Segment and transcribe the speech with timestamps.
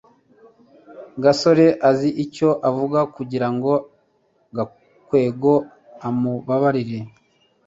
[1.23, 3.71] gasore azi icyo avuga kugirango
[4.55, 5.53] gakwego
[6.07, 6.99] amubabarire